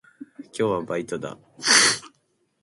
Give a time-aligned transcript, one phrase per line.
[0.45, 1.37] 今日はバイトだ。